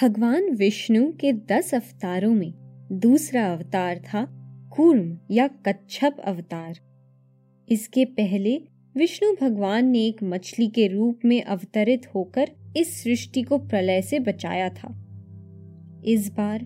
[0.00, 2.52] भगवान विष्णु के दस अवतारों में
[2.92, 4.24] दूसरा अवतार था
[4.76, 6.78] कूर्म या कच्छप अवतार।
[7.68, 8.62] इसके पहले
[8.96, 14.18] विष्णु भगवान ने एक मछली के रूप में अवतरित होकर इस सृष्टि को प्रलय से
[14.18, 14.88] बचाया था।
[16.04, 16.64] इस बार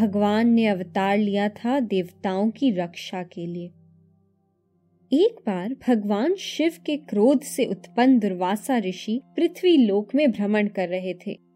[0.00, 3.66] भगवान ने अवतार लिया था देवताओं की रक्षा के लिए।
[5.12, 10.88] एक बार भगवान शिव के क्रोध से उत्पन्न दुर्वासा ऋषि पृथ्वी लोक में भ्रमण कर
[10.88, 11.49] रहे थे।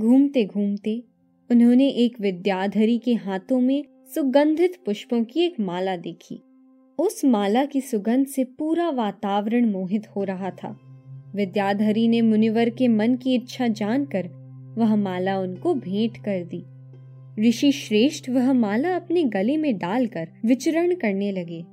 [0.00, 1.02] घूमते घूमते
[1.50, 3.84] उन्होंने एक विद्याधरी के हाथों में
[4.14, 6.40] सुगंधित पुष्पों की एक माला देखी।
[6.98, 10.78] उस माला की सुगंध से पूरा वातावरण मोहित हो रहा था।
[11.34, 14.28] विद्याधरी ने मुनिवर के मन की इच्छा जानकर
[14.78, 16.64] वह माला उनको भेंट कर दी।
[17.48, 21.64] ऋषि श्रेष्ठ वह माला अपने गले में डालकर विचरण करने लगे।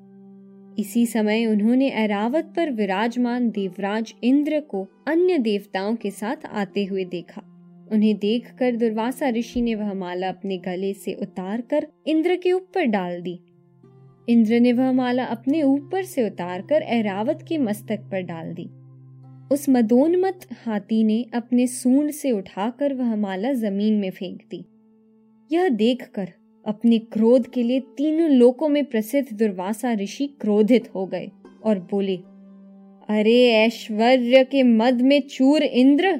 [0.81, 7.05] इसी समय उन्होंने ऐरावत पर विराजमान देवराज इंद्र को अन्य देवताओं के साथ आते हुए
[7.05, 7.53] देखा।
[7.91, 12.85] उन्हें देखकर दुर्वासा ऋषि ने वह माला अपने गले से उतार कर इंद्र के ऊपर
[12.85, 13.39] डाल दी।
[14.29, 18.69] इंद्र ने वह माला अपने ऊपर से उतार कर ऐरावत के मस्तक पर डाल दी।
[19.51, 24.65] उस मदोन्मत हाथी ने अपने सूंड से उठाकर वह माला ज़मीन में फेंक दी।
[25.51, 26.29] यह देखकर
[26.65, 31.29] अपने क्रोध के लिए तीनों लोकों में प्रसिद्ध दुर्वासा ऋषि क्रोधित हो गए
[31.63, 32.15] और बोले,
[33.09, 36.19] अरे ऐश्वर्य के मद में चूर इंद्र!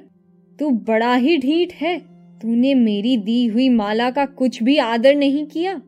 [0.60, 1.98] तू बड़ा ही ढीठ है।
[2.42, 5.82] तूने मेरी दी हुई माला का कुछ भी आदर नहीं किया।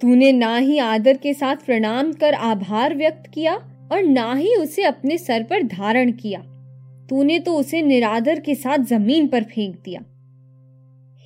[0.00, 3.54] तूने ना ही आदर के साथ प्रणाम कर आभार व्यक्त किया
[3.92, 6.40] और ना ही उसे अपने सर पर धारण किया।
[7.10, 10.00] तूने तो उसे निरादर के साथ ज़मीन पर फेंक दिया।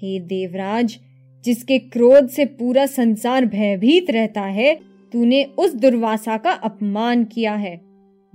[0.02, 0.98] हे देवराज,
[1.45, 4.75] जिसके क्रोध से पूरा संसार भयभीत रहता है,
[5.12, 7.80] तूने उस दुर्वासा का अपमान किया है।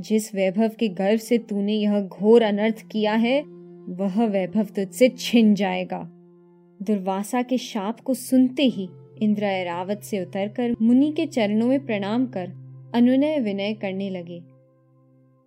[0.02, 5.54] जिस वैभव के गर्व से तूने यह घोर अनर्थ किया है वह वैभव तुझसे छिन
[5.56, 6.02] जाएगा।
[6.80, 8.88] दुर्वासा के शाप को सुनते ही
[9.22, 12.52] इंद्र ऐरावत से उतरकर मुनि के चरणों में प्रणाम कर
[12.96, 14.42] अनुनय विनय करने लगे।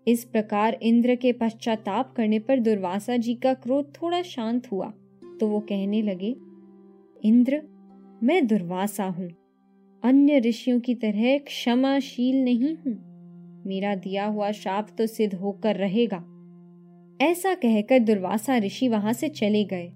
[0.06, 4.92] इस प्रकार इंद्र के पश्चाताप करने पर दुर्वासा जी का क्रोध थोड़ा शांत हुआ
[5.40, 6.34] तो वो कहने लगे,
[7.24, 7.62] इंद्र,
[8.22, 9.28] मैं दुर्वासा हूँ।
[10.04, 12.94] अन्य ऋषियों की तरह क्षमाशील नहीं हूँ।
[13.66, 16.24] मेरा दिया हुआ शाप तो सिद्ध होकर रहेगा।
[17.20, 19.92] ऐसा कहकर दुर्वासा ऋषि वहाँ से चले गए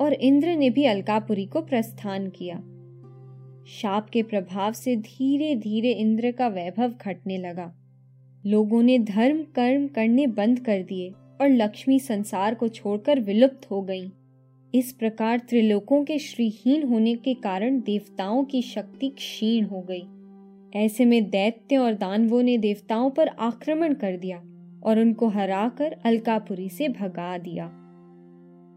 [0.00, 2.56] और इंद्र ने भी अलकापुरी को प्रस्थान किया।
[3.66, 7.74] शाप के प्रभाव से धीरे धीरे इंद्र का वैभव घटने लगा।
[8.46, 11.10] लोगों ने धर्म, कर्म करने बंद कर दिए
[11.40, 14.10] और लक्ष्मी संसार को छोड़कर विलुप्त हो गई।
[14.74, 20.04] इस प्रकार त्रिलोकों के श्रीहीन होने के कारण देवताओं की शक्ति क्षीण हो गई।
[20.78, 24.42] ऐसे में दैत्य और दानवों ने देवताओं पर आक्रमण कर दिया।
[24.82, 27.66] और उनको हराकर अलकापुरी से भगा दिया।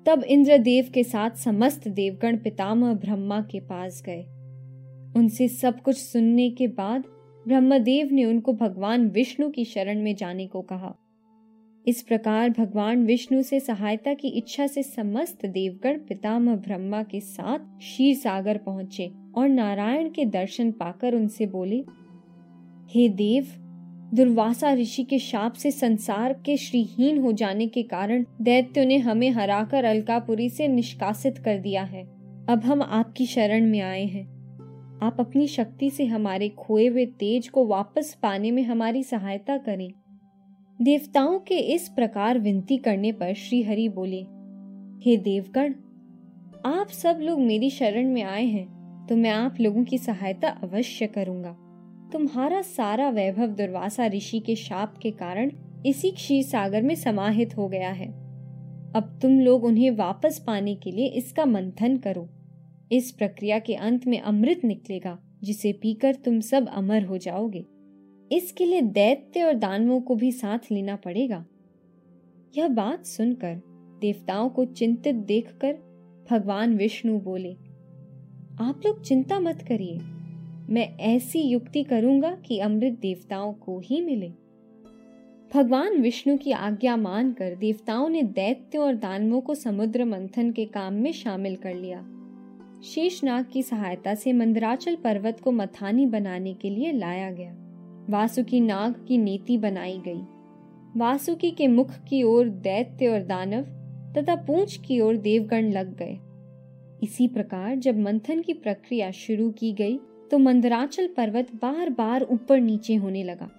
[0.06, 4.24] तब इंद्रदेव के साथ समस्त देवगण पितामह ब्रह्मा के पास गए।
[5.16, 7.04] उनसे सब कुछ सुनने के बाद
[7.48, 10.96] ब्रह्मदेव ने उनको भगवान विष्णु की शरण में जाने को कहा।
[11.88, 17.60] इस प्रकार भगवान विष्णु से सहायता की इच्छा से समस्त देवगण पितामह ब्रह्मा के साथ
[17.60, 21.84] क्षीर सागर पहुँचे और नारायण के दर्शन पाकर उनसे बोले,
[22.90, 23.48] हे देव
[24.14, 29.30] दुर्वासा ऋषि के शाप से संसार के श्रीहीन हो जाने के कारण दैत्य ने हमें
[29.30, 32.04] हराकर अलकापुरी से निष्कासित कर दिया है।
[32.50, 34.26] अब हम आपकी शरण में आए हैं।
[35.04, 39.92] आप अपनी शक्ति से हमारे खोए हुए तेज को वापस पाने में हमारी सहायता करें।
[40.82, 44.22] देवताओं के इस प्रकार विनती करने पर श्री हरि बोले,
[45.06, 45.74] हे देवगण,
[46.66, 51.08] आप सब लोग मेरी शरण में आए हैं तो मैं आप लोगों की सहायता अवश्य
[51.08, 51.58] करूँगा।
[52.14, 55.52] तुम्हारा सारा वैभव दुर्वासा ऋषि के शाप के कारण
[55.86, 58.08] इसी क्षीर सागर में समाहित हो गया है।
[58.96, 62.28] अब तुम लोग उन्हें वापस पाने के लिए इसका मंथन करो।
[62.92, 67.66] इस प्रक्रिया के अंत में अमृत निकलेगा, जिसे पीकर तुम सब अमर हो जाओगे।
[68.32, 71.46] इसके लिए दैत्य और दानवों को भी साथ लेना पड़ेगा।
[72.58, 73.62] यह बात सुनकर
[74.02, 75.74] देवताओं को चिंतित देखकर
[76.32, 77.54] भगवान विष्णु बोले,
[78.62, 80.00] आप लोग चिंता मत करिए।
[80.70, 84.32] मैं ऐसी युक्ति करूँगा कि अमृत देवताओं को ही मिले।
[85.54, 90.94] भगवान विष्णु की आज्ञा मानकर देवताओं ने दैत्य और दानवों को समुद्र मंथन के काम
[90.94, 92.10] में शामिल कर लिया।
[92.84, 97.56] शेषनाग की सहायता से मंदराचल पर्वत को मथानी बनाने के लिए लाया गया।
[98.10, 100.22] वासुकी नाग की नीति बनाई गई।
[100.98, 103.62] वासुकी के मुख की ओर दैत्य और दानव
[104.18, 106.18] तथा पूंछ की ओर देवगण लग गए।
[107.04, 110.00] इसी प्रकार जब मंथन की प्रक्रिया शुरू की गई
[110.32, 113.50] तो मंदराचल पर्वत बार बार ऊपर नीचे होने लगा।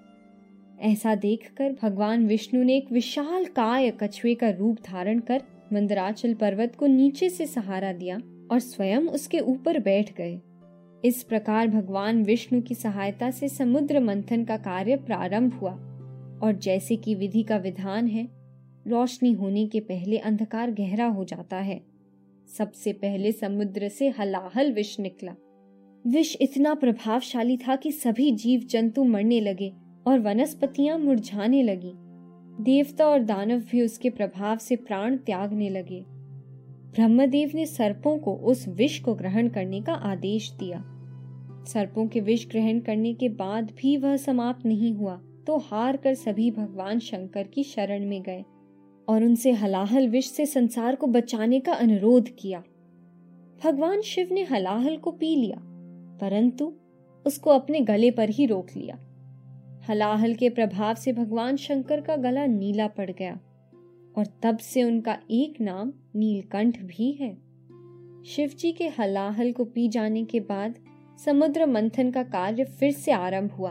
[0.81, 6.75] ऐसा देखकर भगवान विष्णु ने एक विशाल काय कछुए का रूप धारण कर मंदराचल पर्वत
[6.76, 8.20] को नीचे से सहारा दिया
[8.50, 10.40] और स्वयं उसके ऊपर बैठ गए।
[11.05, 15.72] इस प्रकार भगवान विष्णु की सहायता से समुद्र मंथन का कार्य प्रारंभ हुआ
[16.43, 18.28] और जैसे कि विधि का विधान है,
[18.88, 21.81] रोशनी होने के पहले अंधकार गहरा हो जाता है।
[22.58, 25.34] सबसे पहले समुद्र से हलाहल विष निकला।
[26.05, 29.73] विष इतना प्रभावशाली था कि सभी जीव जंतु मरने लगे
[30.06, 31.93] और वनस्पतियाँ मुरझाने लगी।
[32.65, 36.05] देवता और दानव भी उसके प्रभाव से प्राण त्यागने लगे।
[36.95, 40.85] ब्रह्मदेव ने सर्पों को उस विष को ग्रहण करने का आदेश दिया।
[41.69, 46.15] सर्पों के विष ग्रहण करने के बाद भी वह समाप्त नहीं हुआ तो हार कर
[46.15, 48.45] सभी भगवान शंकर की शरण में गए
[49.09, 52.62] और उनसे हलाहल विष से संसार को बचाने का अनुरोध किया।
[53.65, 55.71] भगवान शिव ने हलाहल को पी लिया।
[56.20, 56.72] परंतु
[57.26, 58.99] उसको अपने गले पर ही रोक लिया।
[59.88, 63.40] हलाहल के प्रभाव से भगवान शंकर का गला नीला पड़ गया
[64.19, 67.37] और तब से उनका एक नाम नीलकंठ भी है।
[68.26, 70.75] शिवजी के हलाहल को पी जाने के बाद
[71.25, 73.70] समुद्र मंथन का कार्य फिर से आरंभ हुआ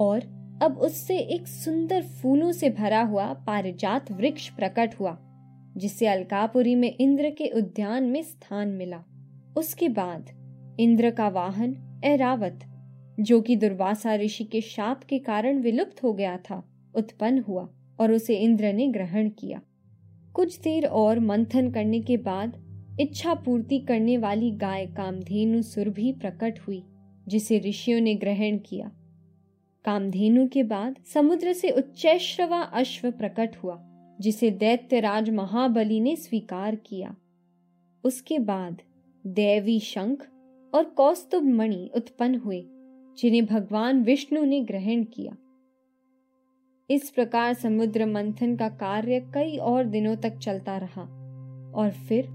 [0.00, 5.18] और अब उससे एक सुंदर फूलों से भरा हुआ पारिजात वृक्ष प्रकट हुआ,
[5.76, 9.02] जिसे अलकापुरी में इंद्र के उद्यान में स्थान मिला।
[9.56, 10.30] उसके बाद
[10.80, 12.60] इंद्र का वाहन ऐरावत,
[13.20, 17.68] जो कि दुर्वासा ऋषि के शाप के कारण विलुप्त हो गया था, उत्पन्न हुआ
[18.00, 19.60] और उसे इंद्र ने ग्रहण किया।
[20.34, 22.56] कुछ देर और मंथन करने के बाद
[23.00, 26.84] इच्छा पूर्ति करने वाली गाय कामधेनु सुर भी प्रकट हुई,
[27.28, 28.90] जिसे ऋषियों ने ग्रहण किया।
[29.84, 33.82] कामधेनु के बाद समुद्र से उच्चैश्रवा अश्व प्रकट हुआ,
[34.20, 37.16] जिसे दैत्यराज महाबली ने स्वीकार किया।
[38.04, 38.82] उसके बाद
[39.26, 40.26] देवी शंख
[40.74, 42.64] और कौस्तुभ मणि उत्पन्न हुए,
[43.18, 45.36] जिन्हें भगवान विष्णु ने ग्रहण किया।
[46.90, 51.02] इस प्रकार समुद्र मंथन का कार्य कई और दिनों तक चलता रहा,
[51.74, 52.28] और फिर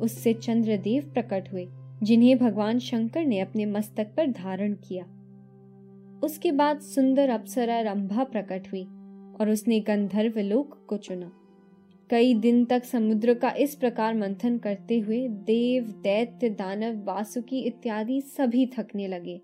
[0.00, 1.68] उससे चंद्रदेव प्रकट हुए,
[2.02, 5.04] जिन्हें भगवान शंकर ने अपने मस्तक पर धारण किया।
[6.24, 8.84] उसके बाद सुंदर अप्सरा रंभा प्रकट हुई,
[9.40, 11.32] और उसने गंधर्व लोक को चुना।
[12.10, 18.20] कई दिन तक समुद्र का इस प्रकार मंथन करते हुए देव, दैत्य, दानव, वासुकी इत्यादि
[18.20, 19.40] सभी थकने लगे।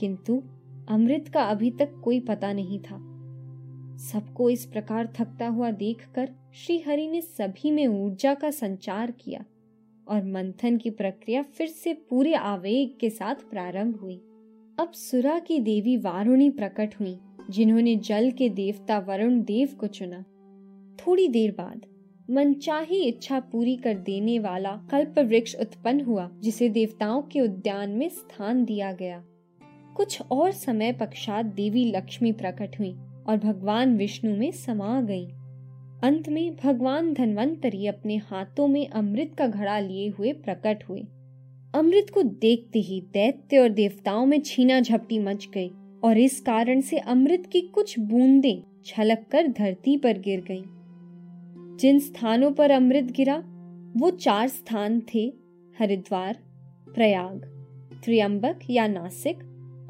[0.00, 0.42] किंतु
[0.88, 3.08] अमृत का अभी तक कोई पता नहीं था।
[3.96, 9.44] सबको इस प्रकार थकता हुआ देखकर श्री हरि ने सभी में ऊर्जा का संचार किया
[10.08, 14.16] और मंथन की प्रक्रिया फिर से पूरे आवेग के साथ प्रारंभ हुई।
[14.78, 17.18] अब सुरा की देवी वारुणी प्रकट हुई,
[17.50, 20.24] जिन्होंने जल के देवता वरुण देव को चुना।
[21.06, 21.86] थोड़ी देर बाद
[22.30, 28.08] मनचाही इच्छा पूरी कर देने वाला कल्प वृक्ष उत्पन्न हुआ, जिसे देवताओं के उद्यान में
[28.08, 29.24] स्थान दिया गया।
[29.96, 32.92] कुछ और समय पश्चात देवी लक्ष्मी प्रकट हुई
[33.26, 35.26] और भगवान विष्णु में समा गई।
[36.04, 41.00] अंत में भगवान धनवंतरी अपने हाथों में अमृत का घड़ा लिए हुए प्रकट हुए।
[41.74, 45.70] अमृत को देखते ही दैत्य और देवताओं में छीना झपटी मच गई
[46.04, 50.77] और इस कारण से अमृत की कुछ बूंदें छलक कर धरती पर गिर गईं।
[51.80, 53.36] जिन स्थानों पर अमृत गिरा,
[53.96, 55.32] वो चार स्थान थे,
[55.78, 56.36] हरिद्वार,
[56.94, 57.40] प्रयाग,
[58.04, 59.38] त्रियंबक या नासिक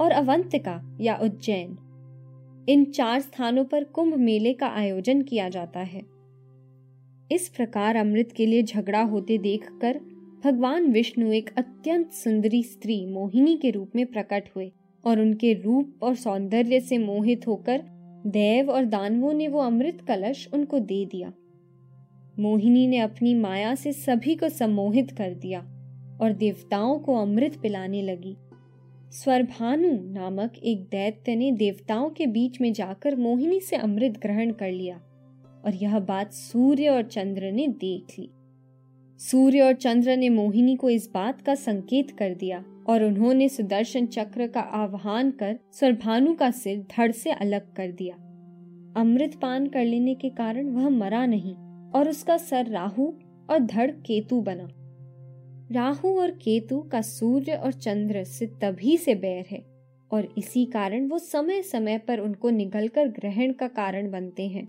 [0.01, 1.77] और अवंतिका या उज्जैन।
[2.69, 6.03] इन चार स्थानों पर कुंभ मेले का आयोजन किया जाता है।
[7.33, 10.01] इस प्रकार अमृत के लिए झगड़ा होते देखकर
[10.45, 14.73] भगवान विष्णु एक अत्यंत सुंदरी स्त्री मोहिनी के रूप में प्रकट हुए
[15.05, 17.83] और उनके रूप और सौंदर्य से मोहित होकर
[18.27, 21.33] देव और दानवों ने वो अमृत कलश उनको दे दिया।
[22.41, 25.61] मोहिनी ने अपनी माया से सभी को सम्मोहित कर दिया
[26.21, 28.37] और देवताओं को अमृत पिलाने लगी।
[29.11, 34.71] स्वरभानु नामक एक दैत्य ने देवताओं के बीच में जाकर मोहिनी से अमृत ग्रहण कर
[34.71, 34.97] लिया
[35.65, 38.31] और यह बात सूर्य और चंद्र ने देख ली।
[39.19, 44.07] सूर्य और चंद्र ने मोहिनी को इस बात का संकेत कर दिया और उन्होंने सुदर्शन
[44.07, 48.15] चक्र का आह्वान कर स्वरभानु का सिर धड़ से अलग कर दिया।
[49.01, 51.55] अमृत पान कर लेने के कारण वह मरा नहीं।
[51.95, 53.13] और उसका सर राहु
[53.51, 54.69] और धड़ केतु बना।
[55.73, 59.65] राहु और केतु का सूर्य और चंद्र से तभी से बैर है
[60.11, 64.69] और इसी कारण वो समय समय पर उनको निगलकर ग्रहण का कारण बनते हैं।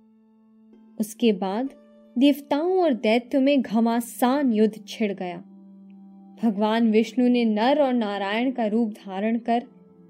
[0.99, 1.69] उसके बाद
[2.17, 5.37] देवताओं और दैत्यों में घमासान युद्ध छिड़ गया।
[6.43, 9.63] भगवान विष्णु ने नर और नारायण का रूप धारण कर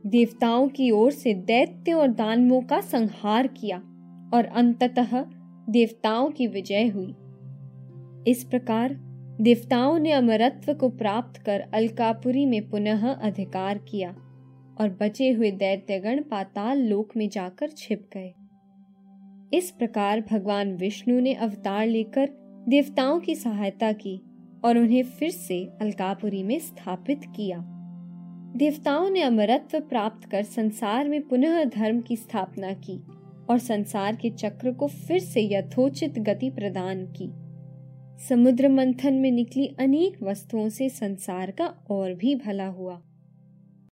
[0.06, 3.78] देवताओं की ओर से दैत्यों और दानवों का संहार किया
[4.34, 5.26] और अंततः
[5.70, 7.16] देवताओं की विजय हुई।
[8.28, 8.94] इस प्रकार
[9.42, 14.10] देवताओं ने अमरत्व को प्राप्त कर अलकापुरी में पुनः अधिकार किया
[14.82, 18.34] और बचे हुए दैत्यगण पाताल लोक में जाकर छिप गए।
[19.58, 22.30] इस प्रकार भगवान विष्णु ने अवतार लेकर
[22.70, 24.22] देवताओं की सहायता की
[24.64, 27.60] और उन्हें फिर से अलकापुरी में स्थापित किया।
[28.56, 33.02] देवताओं ने अमरत्व प्राप्त कर संसार में पुनः धर्म की स्थापना की।
[33.50, 37.32] और संसार के चक्र को फिर से यथोचित गति प्रदान की।
[38.28, 43.02] समुद्र मंथन में निकली अनेक वस्तुओं से संसार का और भी भला हुआ।